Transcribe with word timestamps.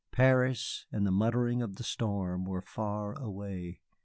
Paris 0.11 0.87
and 0.91 1.05
the 1.05 1.11
muttering 1.11 1.61
of 1.61 1.75
the 1.75 1.83
storm 1.83 2.43
were 2.43 2.63
far 2.63 3.13
away. 3.21 3.81